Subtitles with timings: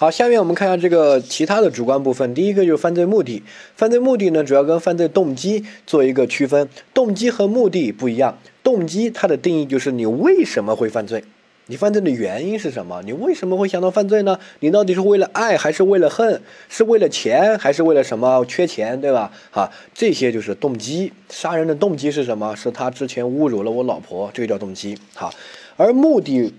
[0.00, 2.32] 好，下面我们看一下这个其他的主观部分。
[2.32, 3.42] 第一个就是犯罪目的，
[3.76, 6.66] 犯罪目的呢主要跟犯罪动机做一个区分。
[6.94, 11.22] 动机和目的不一样，动机它的定义就是你为什么会犯罪，
[11.66, 13.02] 你犯罪的原因是什么？
[13.04, 14.38] 你为什么会想到犯罪呢？
[14.60, 16.40] 你到底是为了爱还是为了恨？
[16.70, 18.42] 是为了钱还是为了什么？
[18.46, 19.30] 缺钱对吧？
[19.50, 21.12] 好，这些就是动机。
[21.28, 22.56] 杀人的动机是什么？
[22.56, 24.96] 是他之前侮辱了我老婆，这个叫动机。
[25.12, 25.30] 好，
[25.76, 26.54] 而目的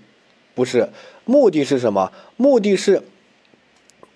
[0.54, 0.88] 不是，
[1.24, 2.12] 目的是什么？
[2.36, 3.02] 目的是。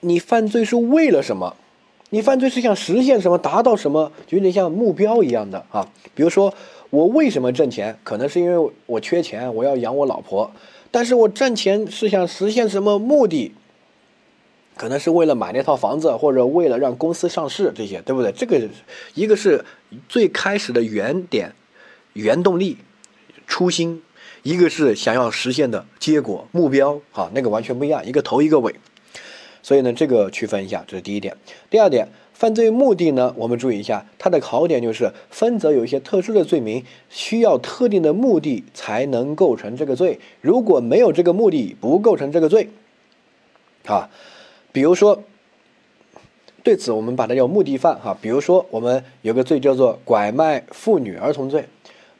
[0.00, 1.56] 你犯罪是为了什么？
[2.10, 3.36] 你犯罪是想实现什么？
[3.36, 4.12] 达到什么？
[4.26, 5.90] 就有点像目标一样的啊。
[6.14, 6.54] 比如说，
[6.90, 7.98] 我为什么挣钱？
[8.04, 10.50] 可能是因为我缺钱，我要养我老婆。
[10.92, 13.52] 但是我挣钱是想实现什么目的？
[14.76, 18.30] 可能是为了买那套房子，或者为了让公司上市，这些对不对？
[18.30, 18.68] 这个
[19.14, 19.64] 一个是
[20.08, 21.54] 最开始的原点、
[22.12, 22.76] 原动力、
[23.46, 24.02] 初心，
[24.42, 28.74] 一个是想要实现的结果、目标啊，那个完全不一样，一个头一个尾。
[29.66, 31.36] 所以呢，这个区分一下，这是第一点。
[31.68, 40.20] 第二点，犯罪目的呢，我们注意一下，它的考点就是分则有一些特殊的罪名，需要特定的目的才能构成这个罪。
[40.40, 42.68] 如果没有这个目的，不构成这个罪。
[43.86, 44.08] 啊，
[44.70, 45.20] 比如说，
[46.62, 47.98] 对此我们把它叫目的犯。
[47.98, 51.64] 哈，比如说我们有个罪叫做拐卖妇女儿童罪。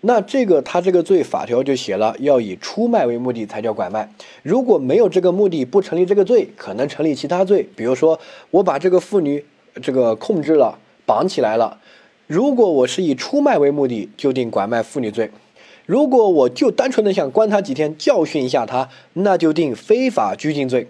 [0.02, 4.08] 那这个他这个罪法条就写了，要以出卖为目的才叫拐卖。
[4.42, 7.68] 如果没有这个目的，不成立这个罪，可能成立其他罪。
[7.74, 9.44] 比如说，我把这个妇女
[9.82, 11.80] 这个控制了，绑起来了。
[12.26, 15.30] 如果我是以出卖为目的，就定拐卖妇女罪。
[15.86, 20.88] 如果我就单纯的想关他几天，教训一下他，那就定非法拘禁罪。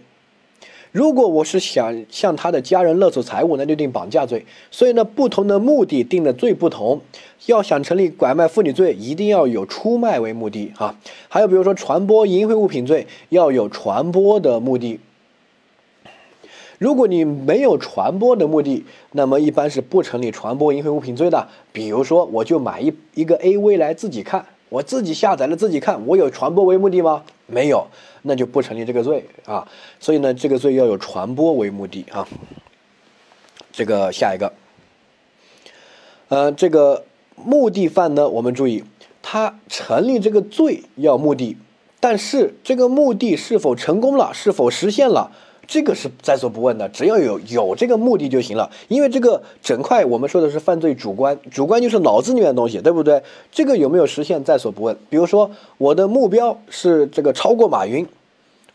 [0.96, 4.46] 如果我是想向他的家人勒索财物，那就定绑架罪。
[4.70, 7.02] 所以呢，不同的目的定的罪不同。
[7.44, 10.96] 要想成立拐卖妇女罪，一定要有出卖为目的哈。
[11.28, 14.98] 还有比如说传播淫秽物品罪，要有传播的目的。
[16.78, 21.46] 如果你没有传播的目的，那么一般是不成立传播淫秽物品罪的。
[21.72, 27.22] 比如说，我就买一一个 AV 来自己看，我自己下载了自己看，我有传播为目的吗？
[27.46, 27.86] 没有。
[28.28, 29.68] 那就不成立这个罪啊，
[30.00, 32.26] 所以呢，这个罪要有传播为目的啊。
[33.70, 34.52] 这个下一个，
[36.26, 37.04] 呃，这个
[37.36, 38.82] 目的犯呢，我们注意，
[39.22, 41.56] 他成立这个罪要目的，
[42.00, 45.30] 但是这个目的是否成功了，是否实现了？
[45.66, 48.70] 这个是在所不问的，只要有有这个目的就行了。
[48.88, 53.22] 因为这个整块我们说的是犯罪主观，主观就是脑子里面的东西，对不对？
[53.50, 54.96] 这个有没有实现在所不问。
[55.10, 58.06] 比如说我的目标是这个超过马云，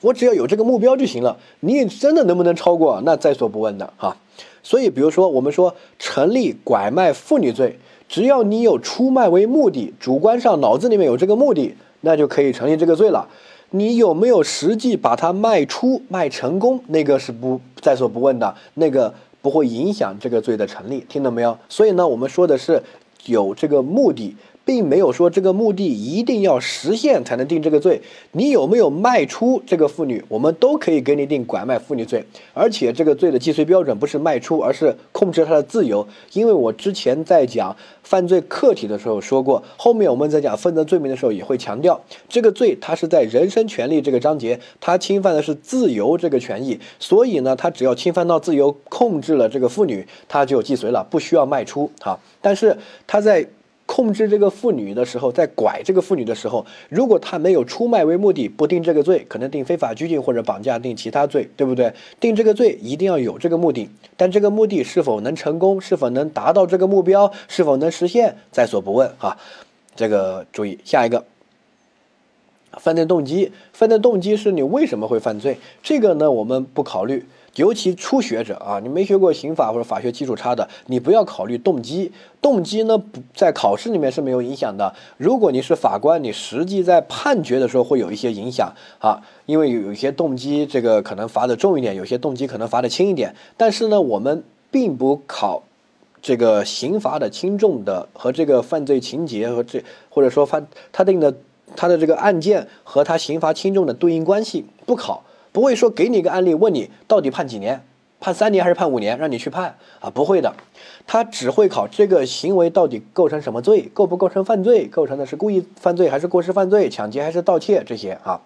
[0.02, 1.38] 我只要有这个目标就行了。
[1.62, 4.18] 你真的能不能超过，那在所不问的哈。
[4.62, 7.79] 所以比如说我们说成立拐卖妇女罪，
[8.09, 13.28] 只要你有出卖为目的，主观上脑子里面有这个目的，那就可以成立这个罪了。
[13.72, 16.80] 你有没有实际把它卖出、卖成功？
[16.88, 21.58] 那个是不在所不问的，那个不会影响这个罪的成立，听到没有？
[21.68, 22.84] 所以呢，我们说的是
[23.26, 24.36] 有这个目的。
[24.72, 28.02] 并没有说这个目的一定要实现才能定这个罪。
[28.32, 32.24] 你有没有卖出这个妇女，我们都可以给你定拐卖妇女罪。
[32.54, 36.08] 而且这个罪的既遂标准不是卖出，而是控制她的自由。
[36.32, 42.00] 因为我之前在讲犯罪客体的时候说过，后面我们在讲分则罪名的时候也会强调，
[42.30, 46.80] 这个罪它是在人身权利这个章节，它侵犯的是自由这个权益。
[46.98, 51.92] 所以呢，它只要侵犯到自由，控制了这个妇女，它就既遂了，不需要卖出。
[52.00, 53.46] 好，但是它在。
[53.94, 61.94] 控制这个妇女的时候，在拐这个妇女的时候，如果他没有出卖为目的，不定这个罪，可能定非法拘禁或者绑架，定其他罪，对不对？
[62.18, 69.38] 定这个罪一定要有这个目的，但这个目的是否能成功，是否能达到这个目标，是否能实现，在所不问啊。
[69.94, 71.25] 这个注意下一个，
[72.78, 75.58] 犯罪动机，犯罪动机是你为什么会犯罪？
[75.84, 77.25] 这个呢，我们不考虑。
[77.56, 82.12] 尤其初学者啊，你没学过刑法或者法学基础差的，你不要考虑动机。
[82.42, 84.96] 动机呢，不在考试里面是没有影响的。
[85.18, 93.36] 如果你是法官，你实际在判决的时候会有一些影响啊，因为有有些动机这个可能罚的重一点，有些动机可能罚的轻一点。
[93.58, 95.64] 但是呢，我们并不考
[96.22, 101.36] 这个刑罚的轻重的和这个犯罪情节和这或者说犯他定的
[101.76, 105.24] 他的这个案件和他刑罚轻重的对应关系不考。
[105.52, 107.84] 不会说给你一个案例，问你到底判几年，
[108.20, 110.09] 判三年还是判五年，让你去判啊？
[110.09, 110.53] 不会的，
[111.06, 118.40] 他只会考这个行为到底构成什么罪，构不构成犯罪，构成的是故意犯罪还是过失犯罪，抢劫还是盗窃这些啊。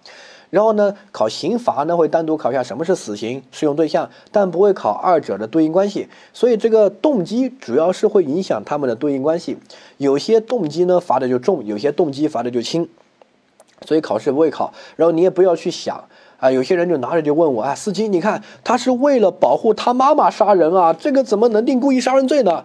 [0.48, 6.08] 然后呢，考刑罚呢会单独考一下什么是死刑适用对象，但不会考二者的对应关系。
[6.32, 9.58] 所以这个动机主要是会影响他们的对应关系，
[9.96, 12.88] 有些动机呢罚的就重，有些动机罚的就轻，
[13.86, 14.72] 所以考试不会考。
[14.94, 16.04] 然后你也不要去想。
[16.38, 22.64] 啊，有些人就拿着就问我，啊，司机，你看他是为了保护他妈妈杀人啊，这个怎么能定故意杀人罪呢？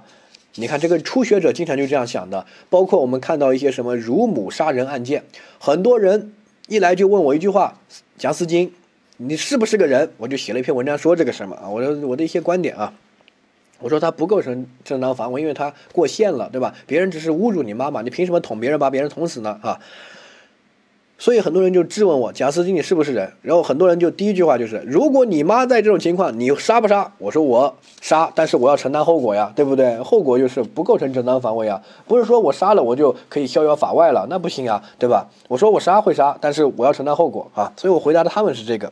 [0.56, 5.24] 你看这个初学者经常就这样想的，包括我们看到一些什么乳母杀人案件，
[5.60, 6.34] 很多人
[6.68, 7.80] 一来就问我一句话，
[8.18, 8.74] 蒋思金，
[9.16, 10.12] 你是不是个人？
[10.18, 12.94] 我就写了一篇文章说这个事嘛啊，我的我的一些观点啊，
[13.80, 16.76] 我说他不构成正当防卫，因为他过线了，对吧？
[16.86, 19.58] 别人只是侮辱你妈妈，你凭什么捅别人把别人捅死呢？
[19.62, 19.80] 啊？
[21.22, 23.32] 所以很多人就质问我，贾斯汀你是不是人？
[23.44, 27.14] 然后很多人就第一句话就是，如果你妈在这种情况，你杀不杀？
[27.20, 30.00] 我说我杀，但是我要承担后果呀，对不对？
[30.02, 35.28] 后果就是不构成正当防卫啊，不是说我杀了我就可以逍遥法外了，那不行啊，对吧？
[35.48, 38.92] 我说我杀会杀，但是我要承担后果啊，所以我回答的他们是这个。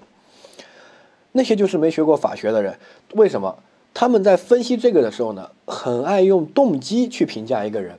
[1.31, 2.77] 那些就是没学过法学的人，
[3.15, 3.57] 为什么
[3.95, 7.97] 他们在分析这个的时候呢，很爱用动机去评价一个人？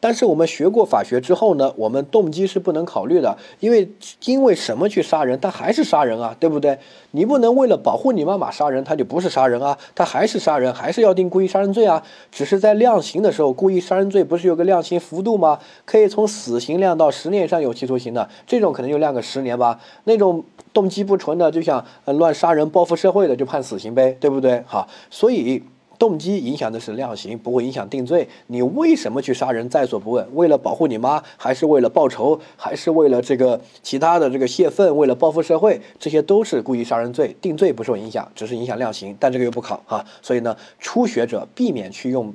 [0.00, 3.86] 但是我们学过法学之后呢，我们动机是不能考虑的，因为
[4.24, 6.78] 因为什么去杀人，他还是杀人啊，对不对？
[7.10, 12.02] 你不能为了保护你妈妈杀人，他就不是杀人啊，他还是杀人，还是要定故意杀人罪啊。
[12.32, 15.58] 只是在量刑的时候，故意杀人罪不是有个量刑幅度吗？
[15.84, 19.78] 可以从死刑量到十年以上有期徒刑的，这种可能就量个十年吧。
[20.04, 20.42] 那种
[20.72, 24.62] 动机不纯的，就像乱杀人、报复社会的，就判死刑呗，对不对？
[24.66, 25.62] 好，所以。
[26.00, 28.26] 动机影响的是量刑，不会影响定罪。
[28.46, 30.26] 你为什么去杀人，在所不问。
[30.34, 39.14] 为了保护你妈，还是为了报仇，还是为了这个其他的这个泄愤，为了报复社会，这些都是故意杀人罪，定罪不受影响，只是影响量刑。
[39.20, 42.32] 但这个又不考啊，所以呢，初学者避免去用，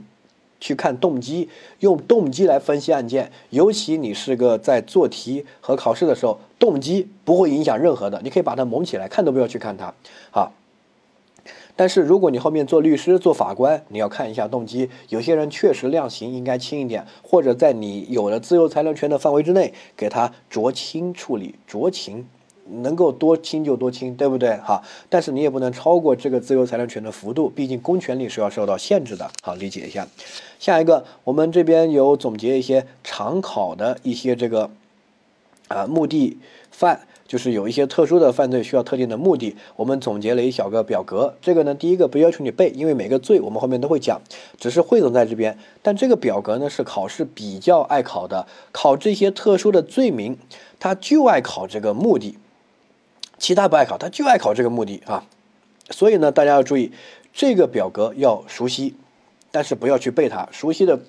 [0.60, 3.32] 去看动机，用动机来分析案件。
[3.50, 9.92] 尤其你是个在做题和考试的时候，动机不会影响任何的，你可以把它蒙起来，看都不要去看它，
[10.30, 10.52] 好。
[11.76, 14.90] 但是如果你后面做律师、做法官，你要看一下动机。
[15.10, 22.26] 有些人确实量刑应该轻一点，或者在你有了自由裁量权的范围之内，给他酌轻处理，酌情，
[22.66, 24.56] 能够多轻就多轻，对不对？
[24.58, 29.30] 哈，但是你也不能超过这个自由裁量权的幅度，毕竟公权力是要受到限制的。
[29.42, 30.08] 好，理解一下。
[30.60, 34.72] 下一个，我们这边有总结一些常考的一些这个
[35.68, 36.38] 啊目的
[36.72, 37.02] 犯。
[37.28, 41.36] 就是有一些特殊的犯罪需要特定的目的，我们总结了一小个表格。
[41.42, 44.22] 这个呢，第一个不要求你背，因为每个罪我们后面都会讲，
[44.60, 45.58] 只是汇总在这边。
[45.82, 50.38] 但这个表格呢是考试比较爱考的，考这些特殊的罪名，
[50.80, 52.38] 他就爱考这个目的，
[53.40, 55.26] 其他不爱考，他就爱考这个目的啊。
[55.90, 56.92] 所以呢，大家要注意，
[57.34, 58.94] 这个表格要熟悉，
[59.50, 60.48] 但是不要去背它。
[60.52, 61.00] 熟悉的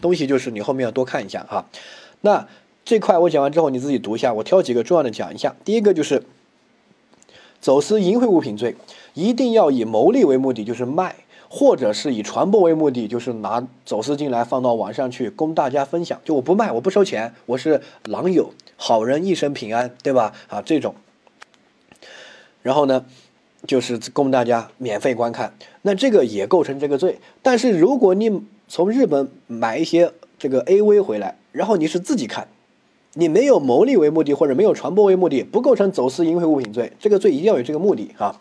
[0.00, 1.66] 东西就是你后面要多看一下哈。
[2.20, 2.48] 那。
[2.84, 4.34] 这块我讲完之后，你自己读一下。
[4.34, 5.54] 我挑几个重要的讲一下。
[5.64, 6.24] 第一个就是
[7.60, 8.74] 走私淫秽物品罪，
[9.14, 11.14] 一定要以牟利为目的，就是卖，
[11.48, 16.20] 或者是以传播为目的，就是拿走私进来放到网上去供大家分享。
[16.24, 20.34] 就我不卖，我不收钱，我是狼友，好人一生平安，对吧？
[20.48, 20.96] 啊，这种。
[22.62, 23.04] 然后呢，
[23.64, 27.20] 就是供大家免费观看，那这个也构成这个罪。
[27.42, 32.48] 但是如果你从日本买一些这个 AV 回来，然后你是自己看。
[33.14, 36.92] 你没有牟利为目的，或者没有传播为目的，不构成走私淫秽物品罪。
[36.98, 38.40] 这个罪一定要有这个目的啊。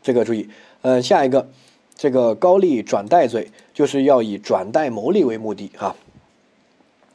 [0.00, 0.48] 这个注意，
[0.82, 1.48] 呃，下一个，
[1.96, 5.96] 这个高利转贷罪就是要以转贷牟利为目的啊。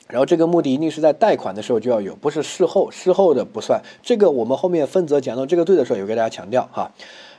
[0.09, 3.81] 然后这个目的一定是在贷款的时候就要有，不是事后，事后的不算。
[4.01, 6.91] 这个我们后面分则讲到这个罪的时候，有给大家强调哈。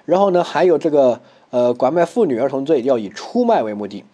[0.06, 1.20] 然后呢，还有这个
[1.50, 4.04] 呃拐卖妇女儿童罪要以出卖为目的。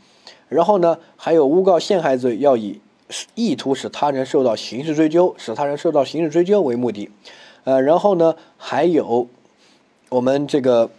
[0.48, 2.80] 然后呢，还有诬告陷害罪要以。
[3.34, 7.10] 意图使他人受到刑事追究，使他人受到刑事追究为目的，
[7.64, 9.26] 呃，然后呢，还有
[10.08, 10.90] 我们这个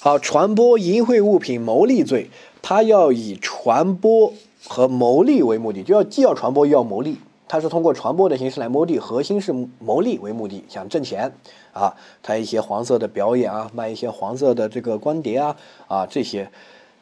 [0.00, 2.30] 好传播淫秽物品牟利罪，
[2.60, 4.32] 它要以传播
[4.66, 11.32] 和牟利为目的，就要既要传播又要牟利，它是通过传播的形式来牟利，核心是牟利为目的，想挣钱
[11.72, 16.50] 啊，他一些黄色的表演啊，卖一些黄色的这个光碟啊啊这些，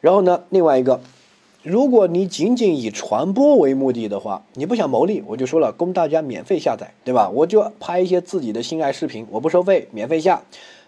[0.01, 0.99] 然后呢，另外一个。
[1.67, 7.29] 如果你仅仅以传播为目的的话，你不想牟利，我就说了，供大家免费下载，对吧？
[7.29, 10.41] 我就拍一些自己的性爱视频，我不收费，免费下。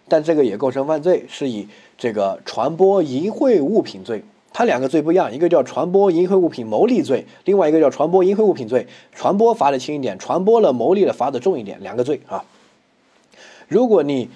[0.07, 1.67] 但这个也构成犯罪，是以
[1.98, 4.24] 这个传播淫秽物品罪。
[4.53, 8.88] 它两个罪不一样，一个叫传播淫秽物品牟利罪，另外一个叫传播淫秽物品罪。
[9.13, 12.45] 传播罚的轻一点，传播了牟利的罚的重一点，两个罪啊。
[13.67, 14.29] 如果你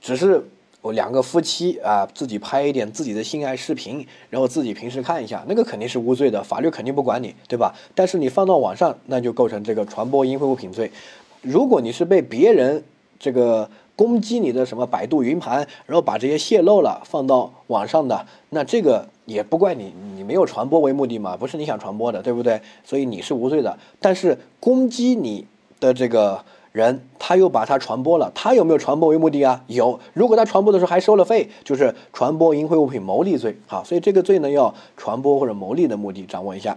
[0.00, 0.48] 只是。
[0.84, 7.74] 我两个夫妻啊，自己拍一点自己的性爱视频，然后自己平时看一下，那个肯定是无罪的，法律肯定不管你，对吧？
[7.94, 10.92] 但是你放到网上，那就构成这个传播淫秽物品罪。
[11.40, 12.84] 如果你是被别人
[13.18, 22.60] 这个攻击你的什么百度云盘，然后把这些泄露了放到网上的，那这个也不怪你，你没有传播为目的嘛，不是你想传播的，对不对？
[22.84, 23.78] 所以你是无罪的。
[23.98, 25.46] 但是攻击你
[25.80, 26.44] 的这个。
[26.74, 29.62] 人，他又把它传播了，他有没有传播为目的啊？
[29.68, 30.00] 有。
[30.12, 33.56] 如果他传播的时候还收了费，就是传播淫秽物品牟利罪。
[33.68, 36.76] 啊，所以这个罪呢要传播或者牟利的目的，掌握一下。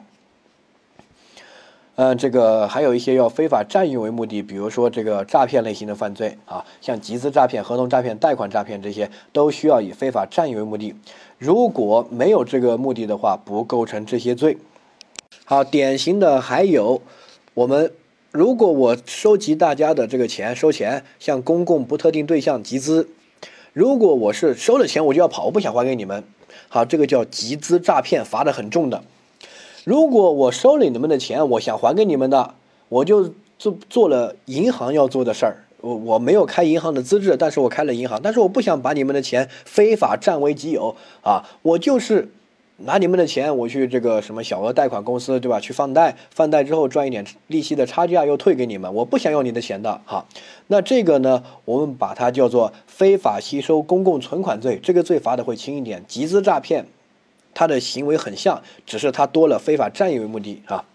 [1.95, 10.93] 嗯，这个还有一些要非法占有为目的，比如说这个诈骗类型的犯罪啊，像集资诈骗、合同诈骗、贷款诈骗这些，都需要以非法占有为目的。
[11.39, 14.59] 如果没有这个目的的话，不构成这些罪。
[15.45, 17.01] 好，典型的还有
[17.55, 17.91] 我们，
[18.37, 23.09] 如果我收集大家的这个钱，收钱向公共不特定对象集资，
[23.73, 26.23] 如果我是收了钱我就要跑，我不想还给你们，
[26.69, 29.01] 好，这个叫集资诈骗，罚的很重的。
[29.85, 32.53] 如果我收了你们的钱，我想还给你们的，
[32.89, 35.63] 我就做做了银行要做的事儿。
[35.81, 41.43] 我我没有开银行的资质，但是我开了银行，但是我不想把你们的钱非法占为己有啊！
[41.63, 42.29] 我就是
[42.77, 45.59] 拿你们的钱，我去这个什么小额贷款公司，对吧？
[45.59, 50.25] 去放贷，放贷之后赚一点利息的差价又退给你们，我不想要你的钱的哈。
[50.67, 56.03] 那这个呢，我们把它叫做非法吸收公共存款罪，这个罪罚的会轻一点。
[56.07, 56.85] 集资诈骗。
[57.53, 60.85] 他的行为很像，只是他多了非法占有为目的啊。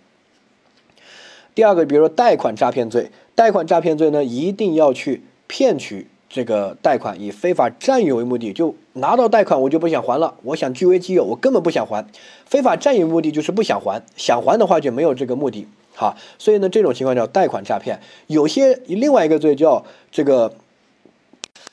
[1.57, 12.05] 第二个，比如说贷款诈骗罪，贷款诈骗罪呢，一定要去骗取这个贷款，以非法占有为目的，就拿到贷款我就不想还了，我想据为己有，我根本不想还。
[12.47, 18.01] 非法占有目的就是不想还，想还的话就没有这个目的，好，所以呢，这种情况叫贷款诈骗。
[18.29, 20.53] 有些另外一个罪叫这个。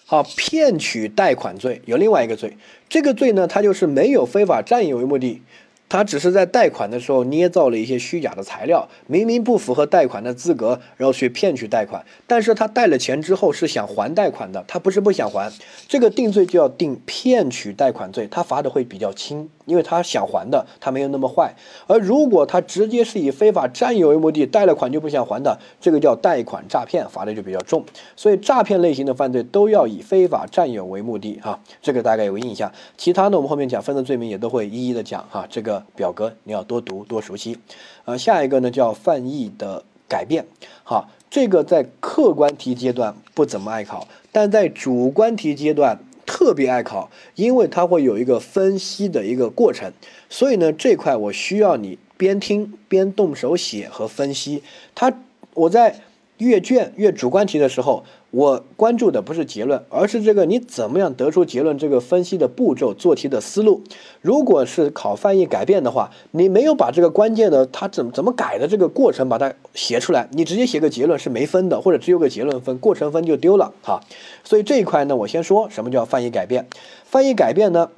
[0.06, 2.58] 好，骗取贷款罪有另外一个罪，
[2.90, 5.44] 这个罪呢，它就是没有非法占有为目的。
[5.90, 12.06] 他只是在贷款的时候捏造了一些虚假的材料，明明不符合贷款的资格，然后去骗取贷款。
[12.28, 15.52] 但是他贷了钱之后是想还贷款的，他不是不想还。
[15.88, 21.56] 这个定罪就要定骗取贷款罪，他罚的会比较轻，因为他想还的，他没有那么坏。
[21.88, 27.84] 而如果他直接是以非法占有为目的，贷了款就不想还的，这个叫贷款诈骗，罚的就比较重。
[28.16, 32.72] 所以诈骗类型的犯罪都要以非法占有为目的，哈，这个大概有个印象。
[32.96, 35.79] 其他的我们后面讲分的罪名也都会一一的讲，哈，这个。
[35.96, 37.58] 表格你要多读多熟悉，
[38.06, 40.46] 呃，下一个呢叫翻译的改变，
[40.84, 49.92] 好，这个在客观题阶段不怎么爱考，但在主观题阶段特别爱考，因为它会有一个分析的一个过程，
[50.30, 55.14] 所以呢这块我需要你边听边动手写和分析，它
[55.54, 56.02] 我在。
[56.40, 63.82] 阅卷阅主观题的时候，我关注的不是结论，而是这个你怎么样得出结论，这个分析的步骤、做题的思路。
[64.22, 74.00] 如果是考翻译改变的话，你没有把这个关键的他怎么怎么改的这个过程把它写出来，你直接写个结论是没分的，或者只有个结论分，过程分就丢了哈。
[74.44, 76.68] 所以这一块呢，我先说什么叫翻译改变。
[77.06, 77.90] 翻译改变呢，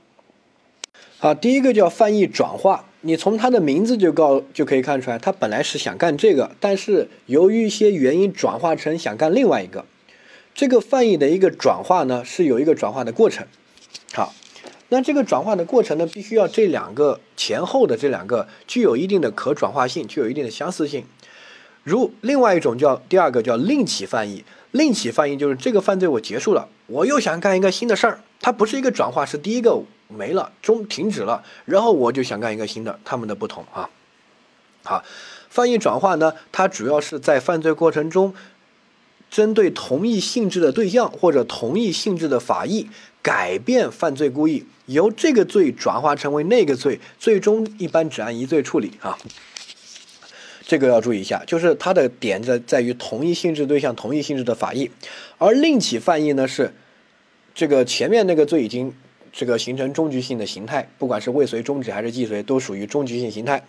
[1.17, 2.85] 好，第一个叫翻译转化。
[3.01, 9.83] 你从他的名字就告就可以看出来，他本来是想干这个，但是由于一些原因转化成想干另外一个。
[10.61, 13.47] 这个翻译的一个转化呢，是有一个转化的过程。
[14.13, 14.31] 好，
[14.89, 21.03] 那这个转化的过程呢，必须要这两个前后的这两个具有一定的可转化性，具有一定的相似性。
[21.83, 29.81] 如另外一种叫第二个叫另起翻译，另起翻译就是这个犯罪我结束了，我又想干一个新的事儿，它不是一个转化，是第一个。
[30.09, 33.89] 没了，中停止了，然后我就想干一个新的，他们的不同啊。
[34.83, 35.03] 好，
[35.49, 38.35] 翻译转化呢，它主要是在犯罪过程中，
[39.31, 42.87] 针对同一性质的对象或者同一性质的法益，
[43.23, 49.17] 改变犯罪故意，由这个罪转化成为那个罪，最终一般只按一罪处理啊。
[50.67, 54.91] 这个要注意一下，就是它的点在在于同一性质对象、同一性质的法益，
[55.37, 56.73] 而另起犯意呢是
[57.55, 58.93] 这个前面那个罪已经。
[59.33, 63.63] 这个形成终局性的形态，不管是未遂终止还是既遂，都属于终局性形态。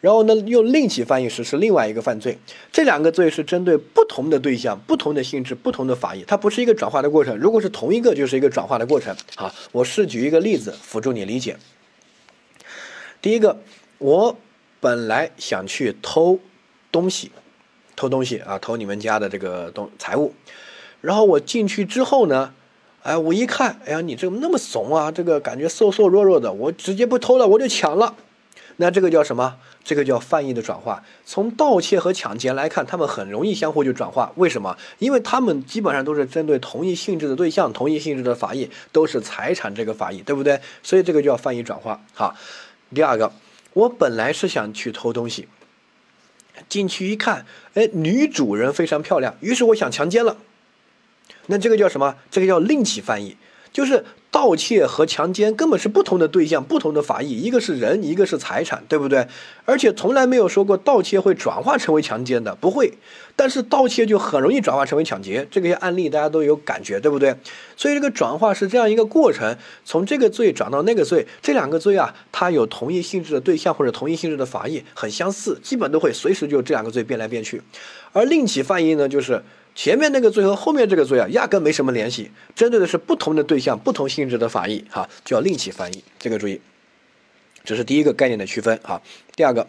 [0.00, 2.36] 然后呢，又另起翻译实施另外一个犯罪，
[2.72, 7.36] 这两个罪是针对不同的对象、不同的性质、不同的法益，它不是一个转化的过程。
[7.38, 9.14] 如果是同一个，就是一个转化的过程。
[9.36, 11.56] 好，我试举一个例子辅助你理解。
[13.22, 13.60] 第一个，
[13.98, 14.36] 我
[14.80, 16.40] 本来想去偷
[16.90, 17.30] 东西，
[17.94, 20.34] 偷东西啊，偷你们家的这个东财物，
[21.00, 22.52] 然后我进去之后呢？
[23.04, 28.14] 哎，我一看，哎呀，你这个那么怂啊，这个感觉瘦瘦弱弱的，我直接不偷了，我就抢了。
[28.76, 29.56] 那这个叫什么？
[29.84, 31.04] 这个叫犯意的转化。
[31.26, 34.32] 从盗窃和抢劫来看，他们很容易相互就转化。
[34.36, 34.78] 为什么？
[34.98, 40.58] 因为他们基本上都是针对同一性质的对象，同一性质的法益，都是财产这个法益，对不对？
[40.82, 42.00] 所以这个叫犯意转化。
[42.14, 42.34] 好，
[42.94, 43.30] 第二个，
[43.74, 45.46] 我本来是想去偷东西，
[46.70, 47.44] 进去一看，
[47.74, 50.38] 哎，女主人非常漂亮，于是我想强奸了。
[51.46, 52.14] 那这个叫什么？
[52.30, 53.36] 这个叫另起翻译，
[53.72, 59.26] 就是盗窃和强奸根本是不同的对象，不同的法益，一个是人，一个是财产，对不对？
[59.64, 62.92] 而且从来没有说过盗窃会转化成为强奸的，不会。
[63.36, 67.34] 但是盗窃就很容易转化成为抢劫，这个案例大家都有感觉，对不对？
[67.76, 77.60] 所以这个转化是这样一个过程，从这个罪转到那个罪，这两个罪啊，它有同一性质的对象或者同一性质的法益，很相似，基本都会随时就这两个罪变来变去。
[78.12, 79.42] 而另起犯意呢，就是。
[79.74, 86.60] 前面那个罪和后面这个罪啊，压根没什么联系，针对的是不同的对象、不同性质的法益，哈，就要另起翻译，这个注意，
[87.64, 89.02] 这是第一个概念的区分，哈。
[89.34, 89.66] 第二个，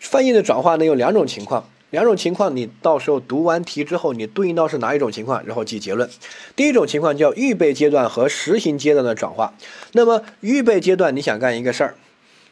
[0.00, 6.08] 翻译的转化呢有两种情况，两种情况你到时候读完题之后，你对应到是哪一种情况，然后记结论。
[6.56, 9.52] 第一种情况叫预备阶段和实行阶段的转化，
[9.92, 11.94] 那么预备阶段你想干一个事儿，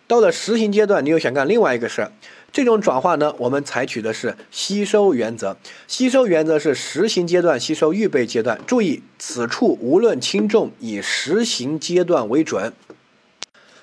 [0.06, 2.12] 到了实行阶段你又想干另外一个事儿。
[2.52, 5.56] 这种转化呢，我们采取的是吸收原则。
[5.86, 8.58] 吸收原则是实行阶段吸收预备阶段。
[8.66, 12.72] 注意，此处无论轻重，以实行阶段为准。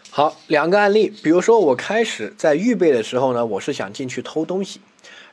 [0.09, 4.79] 好，两个案例，比如说我开始在预备的时候呢，我是想进去偷东西，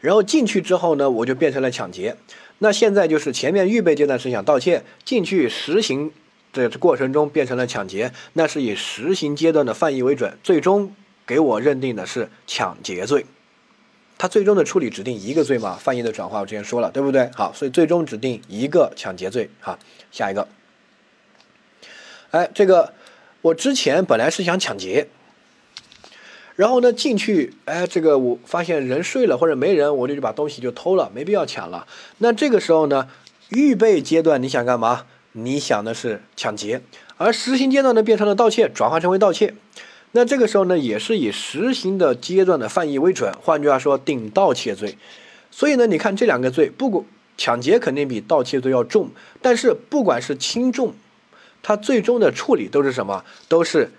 [0.01, 2.17] 然后进去之后呢，我就变成了抢劫。
[2.59, 6.11] 那现在就是前面预备阶段是想盗窃，进去实行
[6.53, 10.95] 的过程中变成了抢劫，那是以实行阶段的犯意为准，最终。
[11.31, 13.25] 给我认定的是抢劫罪，
[14.19, 15.79] 他最终的处理指定一个罪嘛？
[15.81, 17.31] 翻译的转化我之前说了，对不对？
[17.37, 19.49] 好，所以最终指定一个抢劫罪。
[19.61, 19.79] 好，
[20.11, 20.49] 下一个，
[22.33, 22.93] 哎，这个
[23.43, 25.07] 我之前本来是想抢劫，
[26.57, 31.87] 然后呢进去，哎，这个我发现人睡了或者没人，我就把东西就偷了，没必要抢了。
[32.19, 33.09] 那这个时候呢，
[33.51, 35.07] 预备阶段你想干嘛？
[35.31, 36.83] 你想的是抢劫，
[37.19, 39.55] 而实行阶段呢变成了盗窃，转化成为盗窃。
[40.13, 44.99] 那这个时候呢，也是以实行的阶段的犯意为准，换句话说，定盗窃罪。
[45.53, 47.05] 所以呢，你看这两个罪，不管
[47.37, 50.95] 抢劫肯定比盗窃罪要重，但是不管是轻重，
[51.63, 53.25] 它最终的处理都是什么？
[53.49, 53.93] 都是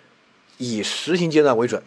[0.57, 1.81] 以实行阶段为准，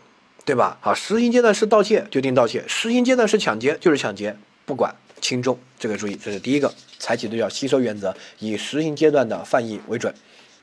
[0.45, 0.79] 对吧？
[0.81, 10.15] 好，实行阶段是盗窃就定盗窃，实行阶段是抢劫就是抢劫，不管轻重，这个注意，这是第一个，采取的叫吸收原则，以实行阶段的犯意为准。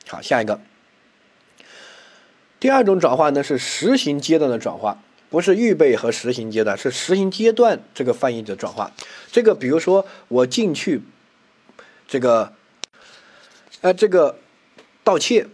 [0.08, 0.60] 好，下一个。
[2.62, 8.92] 第二种转化呢是实行阶段的转化，不是预备和实行阶段，是实行阶段这个翻译的转化。
[9.32, 11.02] 这个比如说我进去，
[12.06, 12.52] 这个，
[13.80, 14.36] 呃，这个
[15.02, 15.48] 盗窃，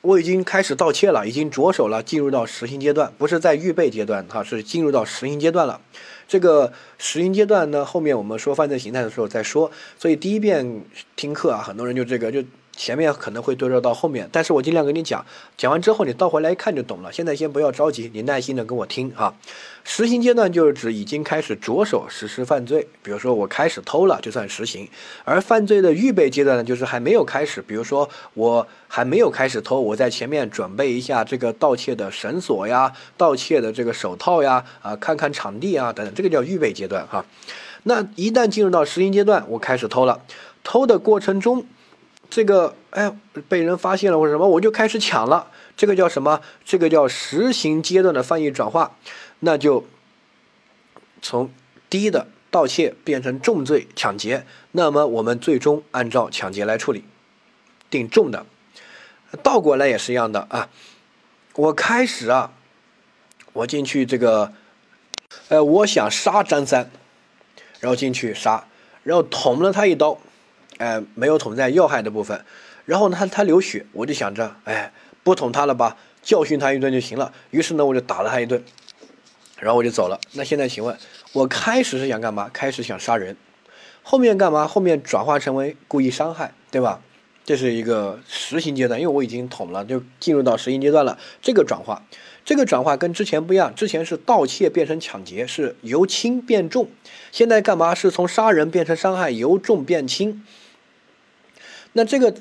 [0.00, 5.82] 我已经开始盗窃了，已经着手了，进入到实行阶段，不是在预备阶段，哈，是进入到实行阶段了。
[6.26, 9.70] 这个实行阶段呢，后面我们说犯罪形态的时候再说。
[9.98, 10.82] 所以第一遍
[11.14, 12.42] 听课啊，很多人就这个就。
[12.74, 15.24] 前面可能会对照到后面，但是我尽量跟你讲，
[15.56, 17.12] 讲完之后你倒回来一看就懂了。
[17.12, 19.34] 现在先不要着急，你耐心的跟我听哈。
[19.84, 24.86] 实行阶段就是指已经开始着手实施犯罪，比如说我开始偷了就算实行；
[25.24, 37.24] 而犯罪的预备阶段呢，就是还没有开始，比如说我还没有开始偷，我在前面准备一下这个盗窃的绳索呀、盗窃的这个手套呀、啊看看场地啊等等，这个叫预备阶段哈。
[37.82, 40.22] 那一旦进入到实行阶段，我开始偷了，
[40.64, 41.66] 偷的过程中。
[42.34, 43.14] 这个哎，
[43.46, 45.50] 被人发现了或者什么，我就开始抢了。
[45.76, 46.40] 这个叫什么？
[46.64, 48.96] 这个叫实行阶段的翻译转化，
[49.40, 49.84] 那就
[51.20, 51.50] 从
[51.90, 54.46] 低的盗窃变成重罪抢劫。
[54.70, 57.04] 那么我们最终按照抢劫来处理，
[57.90, 58.46] 定重的。
[59.42, 60.70] 倒过来也是一样的啊。
[61.56, 62.52] 我开始啊，
[63.52, 64.54] 我进去这个，
[65.48, 66.90] 呃，我想杀张三，
[67.80, 68.64] 然后进去杀，
[69.02, 70.18] 然后捅了他一刀。
[70.78, 72.44] 哎，没有捅在要害的部分，
[72.84, 77.32] 然后呢，他他流血，我就想着，哎，不捅他了吧，教训他一顿就行了。
[77.50, 78.62] 于是呢，我就打了他一顿，
[79.58, 80.18] 然后我就走了。
[80.32, 80.96] 那现在请问，
[81.32, 82.50] 我开始是想干嘛？
[82.52, 83.36] 开始想杀人，
[84.02, 84.66] 后面干嘛？
[84.66, 87.00] 后面转化成为故意伤害，对吧？
[87.44, 91.18] 这是一个实行阶段，因为我已经捅了，就进入到实行阶段了。
[91.40, 92.00] 这个转化，
[92.44, 96.88] 这个转化跟之前不一样，之前是盗窃变成抢劫，是由轻变重。
[97.32, 97.96] 现在干嘛？
[97.96, 100.44] 是从杀人变成伤害，由重变轻。
[101.92, 102.34] 那这个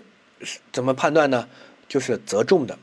[0.71, 1.47] 怎么判断呢？
[1.87, 2.79] 就是责重的，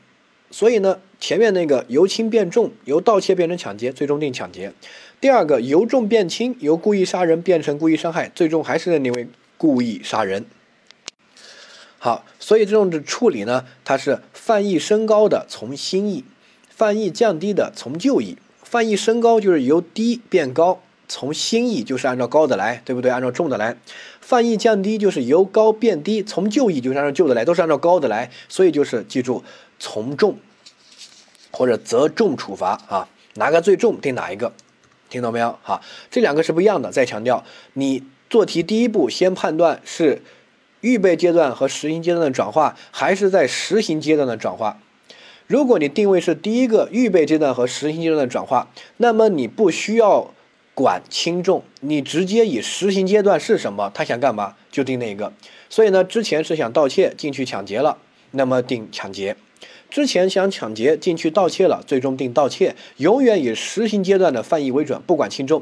[0.50, 4.70] 所以呢，前面那个由轻变重，由盗窃变成抢劫，最终定抢劫；
[5.18, 9.26] 第二个由重变轻，由故意杀人变成故意伤害，最终还是认定为
[9.56, 10.44] 故意杀人。
[11.98, 16.24] 好，所以这种的处理呢，它是犯意升高的从新意，
[16.68, 18.36] 犯意降低的从旧意。
[18.62, 20.82] 犯意升高就是由低变高。
[21.08, 23.10] 从新义就是按照高的来，对不对？
[23.10, 23.76] 按照重的来。
[24.20, 28.30] 犯意降低就是由高变低，从旧义就是按照旧的来，都是按照高的来。
[28.48, 29.42] 所以就是记住
[29.78, 30.36] 从重
[31.50, 34.52] 或者责重处罚啊，哪个最重定哪一个，
[35.08, 35.58] 听懂没有？
[35.62, 36.90] 好，这两个是不一样的。
[36.92, 37.42] 再强调，
[37.72, 40.22] 你做题第一步先判断是
[40.82, 44.78] 预备阶段和实行阶段的转化，还是在实行阶段的转化？
[45.46, 48.68] 如果你定位是第一个预备阶段和实行阶段的转化，
[48.98, 50.34] 那么你不需要
[50.78, 55.32] 管轻重，你直接以实行阶段是什么，他想干嘛就定那个。
[55.68, 57.98] 所以呢，之前是想盗窃进去抢劫了，
[58.30, 59.34] 那么定抢劫；
[59.90, 62.76] 之前想抢劫进去盗窃了，最终定盗窃。
[62.98, 65.60] 永远以实行阶段的犯意为准，不管轻重。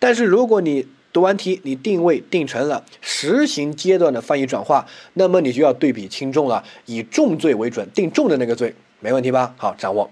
[0.00, 8.74] 但是如果你读完题，你定位定成了实行阶段的犯意转化，那么你就要对比轻重了，以重罪为准，定重的那个罪。
[8.98, 9.54] 没问题吧？
[9.56, 10.10] 好，掌握。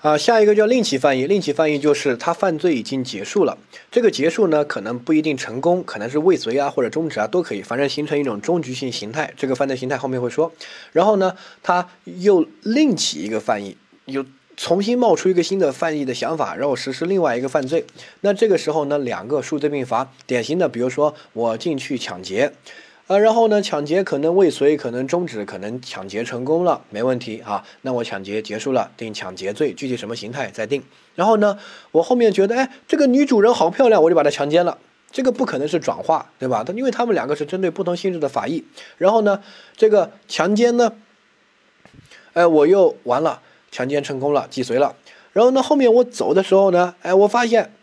[0.00, 1.26] 啊，下一个叫另起犯意。
[1.26, 3.58] 另起犯意就是他犯罪已经结束了，
[3.90, 9.30] 这个结束呢，可能不一定成功，可能是未遂啊或者终止啊都可以，反正形成一种终局性形态。
[9.36, 10.50] 这个犯罪形态后面会说。
[10.92, 14.24] 然后呢，他又另起一个犯意，又
[14.56, 17.84] 重新冒出一个新的犯意的想法，然后实施另外一个犯罪。
[18.22, 20.10] 那这个时候呢，两个数罪并罚。
[20.26, 22.50] 典型的，比如说我进去抢劫。
[23.10, 27.64] 啊，然后呢，抢劫可能未遂，可能终止，可能抢劫成功了，没问题啊。
[27.82, 30.80] 那我抢劫结束了，定抢劫罪，具体什么形态再定。
[31.16, 31.58] 然后呢，
[31.90, 34.78] 我后面觉得，哎，这个女主人好漂亮，我就把她强奸了。
[35.10, 36.62] 这个不可能是转化，对吧？
[36.62, 38.64] 他因为他们两个是针对不同性质的法益。
[38.96, 39.42] 然后呢，
[39.76, 40.92] 这个强奸呢，
[42.34, 43.42] 哎，我又完了，
[43.72, 44.94] 强奸成功了，既遂了。
[45.32, 47.74] 然后呢，后面我走的时候呢，哎，我发现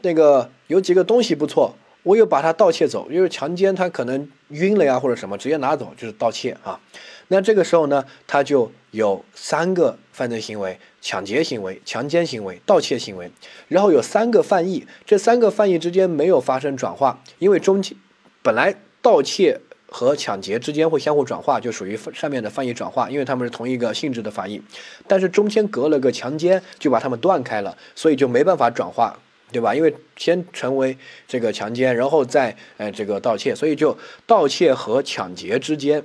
[0.00, 1.76] 那个有几个东西不错。
[2.02, 6.78] 我又把它盗窃走，因为强奸它可能晕了呀，或者什么，直接拿走就是盗窃啊。
[7.28, 13.30] 那这个时候呢，他就有三个犯罪行为：抢劫行为、强奸行为、盗窃行为。
[13.68, 17.96] 然后有三个犯意，这三个犯意之间没有发生转化，因为中间
[18.42, 24.60] 本来盗窃和抢劫之间会相互转化，就属于上面的犯意转化，因为他们是同一个性质的法益。
[25.06, 29.16] 但是中间隔了个强奸，就把他们断开了，所以就没办法转化。
[29.52, 29.74] 对吧？
[29.74, 36.04] 因为先成为这个强奸，然后再呃这个盗窃，所以就盗窃和抢劫之间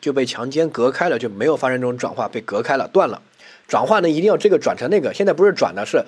[0.00, 3.20] 就被强奸隔开了，就没有发生这种转化，被隔开了，断了。
[3.66, 5.12] 转化呢，一定要这个转成那个。
[5.12, 6.04] 现在不是转的，是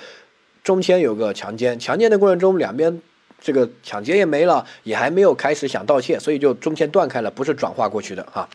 [0.62, 3.02] 中间有个强奸，强奸的过程中两边
[3.40, 8.48] 这个抢劫也没了，也还没有开始想盗窃，所以就中间断开了，不是转化过去的啊。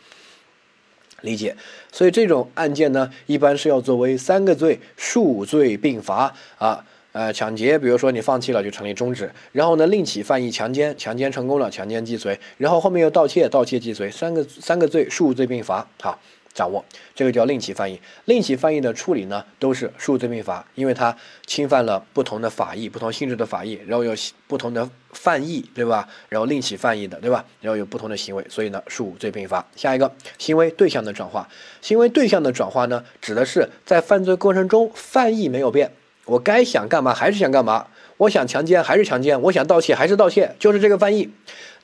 [1.20, 1.54] 理解。
[1.92, 6.84] 所以这种案件呢，一般是要作为三个罪数罪并罚啊。
[7.14, 16.18] 呃，抢劫，比如说你放弃了就成立终止，然后呢另起犯意强奸，强奸成功了，强奸既遂，然后后面又盗窃，盗窃既遂，三个三个罪数罪并罚，好
[16.52, 18.00] 掌握，这个叫另起犯意。
[18.24, 24.12] 另起犯意的处理呢都是数罪并罚，因为它侵犯了不同的法益，不同性质的法益，然后有
[24.48, 26.08] 不同的犯意，对吧？
[26.28, 27.44] 然后另起犯意的，对吧？
[27.60, 29.64] 然后有不同的行为，所以呢数罪并罚。
[29.76, 31.48] 下一个行为对象的转化，
[31.80, 35.92] 行为对象的转化呢指的是在犯罪过程中犯意没有变。
[36.26, 41.30] 我该想干嘛还是想干嘛，我想强奸还是强奸，我想盗窃还是盗窃，就是这个翻译。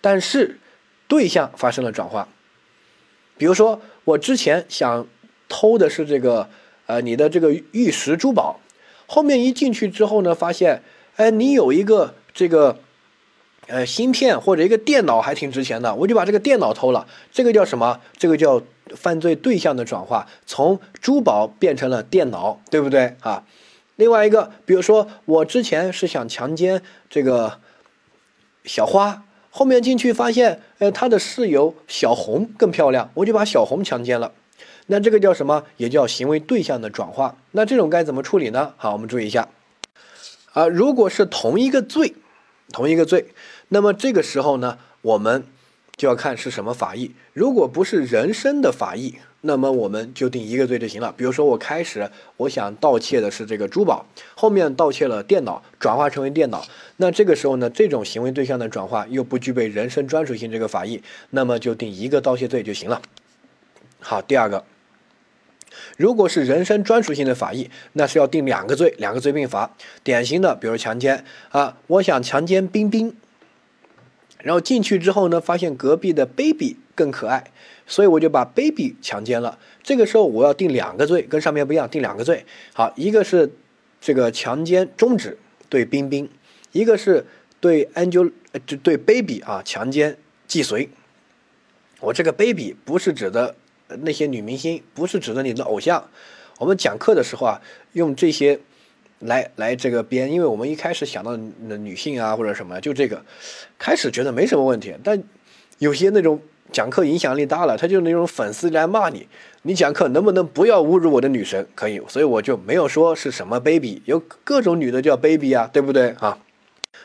[0.01, 0.59] 但是
[1.09, 2.27] 对象发生了转化。
[3.37, 5.07] 比如说，我之前想
[5.49, 6.49] 偷的是这个，
[6.87, 8.61] 呃，你的这个玉石珠宝，
[9.07, 10.83] 后面一进去之后呢，发现，
[11.17, 12.79] 哎，你有一个这个，
[13.67, 17.07] 呃，芯片或者一个电脑还挺值钱的，我就把这个电脑偷了。
[17.33, 18.01] 这个叫什么？
[18.17, 18.63] 这个叫
[18.95, 23.45] 犯罪对象的转化，从珠宝变成了电脑，对不对啊？
[24.01, 27.59] 另外一个，比如说我之前是想强奸这个
[28.65, 34.33] 小花，后面进去发现，呃，他的室友小红更漂亮，我就把小红强奸了。
[34.87, 35.65] 那这个叫什么？
[35.77, 37.37] 也叫行为对象的转化。
[37.51, 38.73] 那这种该怎么处理呢？
[38.79, 39.51] 好，我们注意一下。
[40.55, 42.15] 啊，如果是同一个罪，
[42.73, 43.27] 同一个罪，
[43.69, 45.45] 那么这个时候呢，我们
[45.95, 47.15] 就要看是什么法益。
[47.35, 49.17] 如果不是人身的法益。
[49.43, 51.13] 那么我们就定一个罪就行了。
[51.17, 56.63] 比如说，我开始我想盗窃的是这个珠宝，后面盗窃了电脑，转化成为电脑。
[56.99, 63.01] 那这个时候呢，这种行为对象的转化又不具备人身专属性这个法益，那么就定一个盗窃罪就行了。
[63.99, 64.65] 好，第二个，
[65.97, 69.75] 如果是人身专属性的法益，那是要定两个罪，两个罪并罚。
[70.05, 73.17] 典型的，比如强奸啊，我想强奸冰冰，
[74.39, 77.51] 然后进去之后呢，发现隔壁的 baby 更可爱。
[77.91, 79.59] 所以我就把 baby 强奸了。
[79.83, 82.47] 这个时候我要定两个罪，跟上面不一样，定两个罪。
[82.73, 83.53] 好，一个是
[84.01, 85.37] 这个强奸终止
[85.69, 86.31] 对冰冰，
[86.71, 87.27] 一个是
[87.59, 88.31] 对 angel
[88.65, 90.89] 就对 baby 啊强奸既遂。
[91.99, 93.57] 我这个 baby 不是指的
[94.03, 96.09] 那些女明星，不是指的你的偶像。
[96.59, 97.61] 我们讲课的时候啊，
[97.95, 98.61] 用这些
[99.19, 103.25] 来来这个编，因为我们一开始想到女性啊或者什么，就这个，
[103.81, 105.21] 开始觉得没什么问题，但
[105.79, 106.41] 有些那种。
[106.73, 109.27] 讲课影响力大了，他就那种粉丝来骂你，
[109.63, 111.67] 你讲课能不能不要侮辱我的女神？
[111.75, 116.39] 可以，所以我就没有说是什么 baby，有各种女的叫 baby 啊，对不对啊？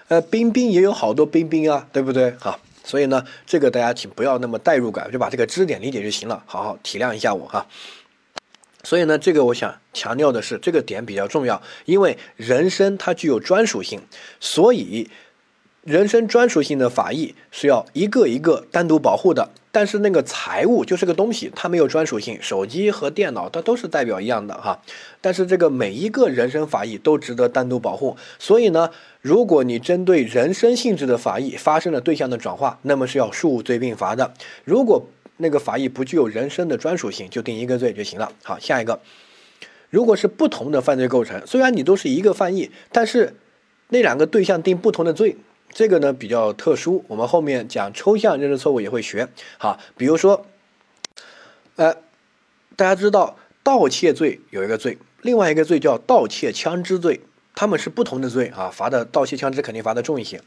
[0.08, 2.58] 呃，冰冰也有好多冰冰啊，对不对啊？
[2.84, 7.66] 所以呢，这个大家请不要那么代入感，就把这个知识点理解就行了，好好体谅一下我哈。
[8.84, 14.00] 所以呢，这个我想强调的是，这个点比较重要，因为人生它具有专属性，
[14.40, 15.10] 所以
[15.86, 19.52] 人身专属性的法益是要一个一个单独保护的。
[19.72, 24.82] 但是那个财物就是个东西，它没有专属性，手机和电脑它都是代表一样的哈。
[25.22, 28.18] 但是这个每一个人身法益都值得单独保护。
[28.40, 28.90] 所以呢，
[29.22, 34.34] 如果你针对人身性质的法益发生了对象的转化，那么是要数罪并罚的。
[34.64, 35.06] 如果
[35.38, 38.32] 那个法益不具有人身的专属性，就定一个罪就行了。
[38.42, 39.00] 好，下一个，
[39.92, 43.36] 如果是不同的犯罪构成，虽然你都是一个犯意，但是
[43.90, 45.36] 那两个对象定不同的罪，
[45.76, 47.04] 这个呢比较特殊。
[47.10, 49.28] 我们后面讲抽象认知错误也会学。
[49.58, 50.46] 好，比如说，
[51.76, 51.94] 呃，
[52.78, 57.20] 大家知道盗窃罪有一个罪，另外一个罪叫盗窃枪支罪，
[57.54, 60.42] 他们是不同的罪啊，罚的盗窃枪支肯定罚的重一些。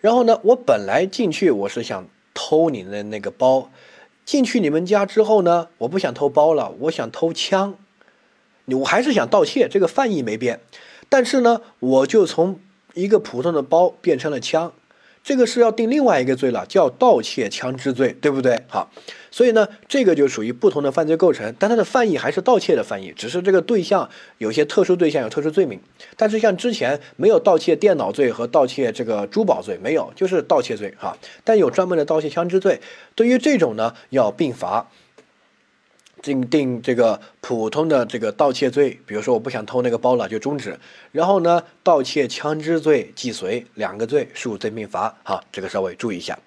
[0.00, 3.70] 然后呢，我本来进去我是想偷你的那个包。
[4.24, 7.76] 进去你们家之后呢，我不想偷包了，我想偷枪，
[8.64, 10.60] 我还是想盗窃，这个犯意没变，
[11.10, 12.58] 但是呢，我就从
[12.94, 14.72] 一个普通的包变成了枪。
[15.22, 18.60] 这个是要定另外一个罪了，叫盗窃枪支罪，对不对？
[18.68, 18.90] 好，
[19.30, 25.80] 所以呢，这个就属于不同的犯罪构成，但它的犯意还是盗窃的犯意，只是这个对象有些特殊对象有特殊罪名。
[26.14, 31.16] 但是像之前没有盗窃电脑罪和盗窃这个珠宝罪，没有，就是盗窃罪哈。
[31.42, 32.78] 但有专门的盗窃枪支罪，
[33.14, 34.86] 对于这种呢，要并罚。
[36.24, 40.80] 定定这个普通的这个盗窃罪，比如说我不想偷那个包了，就终止。
[41.12, 45.14] 然后呢，盗窃枪支罪既遂，两个罪数罪并罚。
[45.22, 46.38] 好，这个稍微注意一下。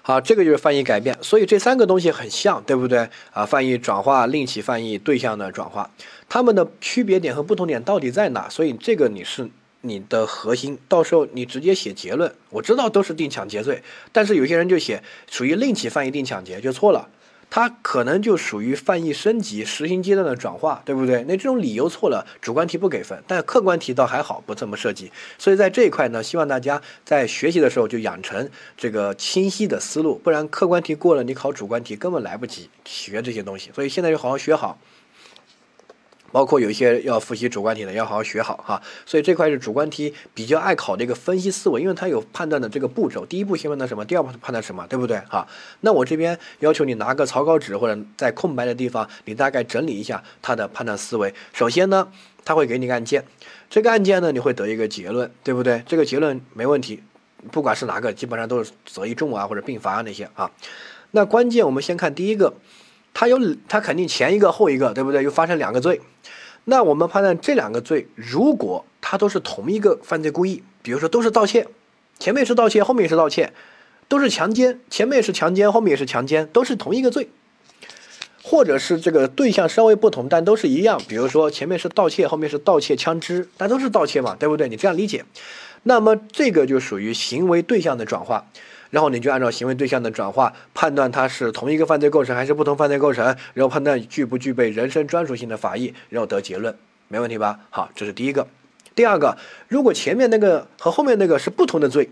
[0.00, 1.18] 好，这个就是翻译改变。
[1.20, 3.44] 所以这三个东西很像，对不对啊？
[3.44, 5.90] 翻译转化、另起翻译、对象的转化，
[6.26, 8.48] 它们的区别点和不同点到底在哪？
[8.48, 9.50] 所以这个你是
[9.82, 10.78] 你的核心。
[10.88, 12.32] 到时候你直接写结论。
[12.48, 17.10] 我知道都是定抢劫罪，但是有些人就写属于另起翻译定抢劫，就错了。
[17.48, 21.24] 它可能就属于翻译升级、实行阶段的转化，对不对？
[21.24, 25.10] 那这种理由错了，主观题不给分，但客观题倒还好，不这么设计。
[25.38, 33.70] 所以在这一块呢，希望大家在学习的时候就养成这个清晰的思路，不然客观题过了，你考主观题根本来不及学这些东西。
[33.74, 34.78] 所以现在就好好学好。
[36.32, 38.80] 包括有一些要复习主观题的，要好好学好哈。
[39.04, 43.24] 所以这块是主观题比较爱考的一个分析思维，因为它有判断的这个步骤。
[43.24, 45.46] 第一步先判断什么，第二步判断什么，对不对哈？
[45.80, 51.32] 那我这边要求你拿个草稿纸或者在空白的地方，你大概整理一下它的判断思维。
[51.52, 52.08] 首先呢，
[52.44, 53.24] 他会给你个案件，
[53.70, 55.82] 这个案件呢，你会得一个结论，对不对？
[55.86, 57.02] 这个结论没问题，
[57.50, 60.50] 不管是哪个，基本上都是择一重啊或者并罚啊那些啊。
[61.12, 62.52] 那关键我们先看第一个。
[63.18, 65.22] 他有，他肯定前一个后一个，对不对？
[65.22, 66.02] 又发生两个罪，
[66.64, 71.66] 那我们判断这两个罪，如果他都是同一个犯罪故意，比如说都是盗窃，
[72.18, 73.54] 前面是盗窃，后面是盗窃，
[74.06, 77.30] 都是强奸，前面是强奸，后面也是强奸，都是同一个罪，
[78.42, 84.68] 或者是这个对象稍微不同，但都是一样，比如说前面是盗窃，后面是盗窃枪支，但都是盗窃嘛，对不对？
[84.68, 85.24] 你这样理解，
[85.84, 88.44] 那么这个就属于行为对象的转化。
[88.96, 96.74] 然后你就按照行为对象的转化判断它是同一个犯罪构成还是不同犯罪构成，然后判断具不具备人身专属性的法益，然后得结论，
[97.08, 97.60] 没问题吧？
[97.68, 98.48] 好，这是第一个。
[98.94, 99.36] 第二个，
[99.68, 102.08] 如果前面那个和后面那个是不同的罪，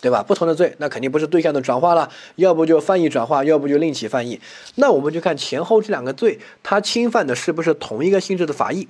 [0.00, 0.22] 对吧？
[0.22, 4.40] 不同的罪，那肯定不是对象的转化了，要不就犯意转化，要不就另起犯意。
[4.76, 8.86] 那我们就看前后这两个罪，它侵犯的是不是同一个性质的法益？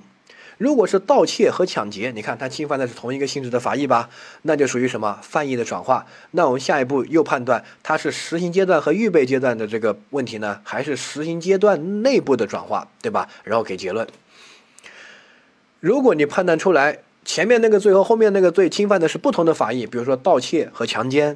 [0.57, 4.09] 如果是盗窃和抢劫，你看它侵犯的是同一个性质的法益吧？
[4.43, 6.05] 那就属于什么犯意的转化？
[6.31, 13.27] 那我们下一步又判断它是实行阶段和预备阶段的这个问题呢，还是实行阶段内部的转化，对吧？
[13.43, 14.07] 然后给结论。
[15.79, 21.35] 如果你判断出来前面那个罪和后面那个罪侵犯的是不同的法益，比如说盗窃和强奸，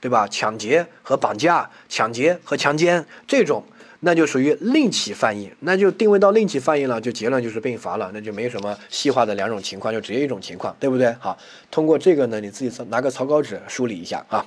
[0.00, 0.28] 对吧？
[0.28, 3.64] 抢劫和绑架，抢劫和强奸这种。
[4.00, 11.12] 那就属于另起犯意，那就定位到另起犯意了，就结论就是并罚了，那就没什么细化的两种情况，就只有一种情况，对不对？
[11.20, 11.36] 好，
[11.70, 14.44] 通过这个呢，你自己拿个草稿纸梳理一下啊。